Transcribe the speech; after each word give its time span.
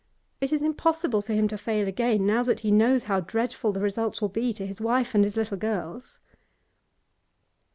It 0.39 0.51
is 0.51 0.63
impossible 0.63 1.21
for 1.21 1.33
him 1.33 1.47
to 1.49 1.59
fail 1.59 1.87
again, 1.87 2.25
now 2.25 2.41
that 2.41 2.61
he 2.61 2.71
knows 2.71 3.03
how 3.03 3.19
dreadful 3.19 3.71
the 3.71 3.81
results 3.81 4.19
will 4.19 4.29
be 4.29 4.51
to 4.53 4.65
his 4.65 4.81
wife 4.81 5.13
and 5.13 5.23
his 5.23 5.37
little 5.37 5.57
girls. 5.57 6.17